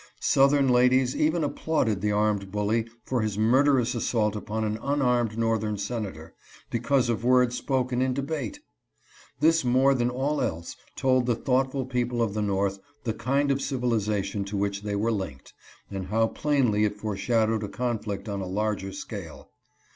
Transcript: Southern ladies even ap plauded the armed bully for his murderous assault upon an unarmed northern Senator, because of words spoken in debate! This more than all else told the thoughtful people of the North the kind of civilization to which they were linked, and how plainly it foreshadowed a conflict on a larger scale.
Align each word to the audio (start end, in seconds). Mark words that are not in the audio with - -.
Southern 0.19 0.67
ladies 0.67 1.15
even 1.15 1.43
ap 1.43 1.55
plauded 1.57 2.01
the 2.01 2.11
armed 2.11 2.51
bully 2.51 2.87
for 3.05 3.21
his 3.21 3.37
murderous 3.37 3.93
assault 3.93 4.35
upon 4.35 4.63
an 4.63 4.79
unarmed 4.81 5.37
northern 5.37 5.77
Senator, 5.77 6.33
because 6.71 7.07
of 7.07 7.23
words 7.23 7.55
spoken 7.55 8.01
in 8.01 8.11
debate! 8.11 8.61
This 9.41 9.63
more 9.63 9.93
than 9.93 10.09
all 10.09 10.41
else 10.41 10.75
told 10.95 11.27
the 11.27 11.35
thoughtful 11.35 11.85
people 11.85 12.19
of 12.23 12.33
the 12.33 12.41
North 12.41 12.79
the 13.03 13.13
kind 13.13 13.51
of 13.51 13.61
civilization 13.61 14.43
to 14.45 14.57
which 14.57 14.81
they 14.81 14.95
were 14.95 15.11
linked, 15.11 15.53
and 15.91 16.07
how 16.07 16.25
plainly 16.25 16.83
it 16.83 16.97
foreshadowed 16.97 17.61
a 17.63 17.69
conflict 17.69 18.27
on 18.27 18.41
a 18.41 18.47
larger 18.47 18.91
scale. 18.91 19.51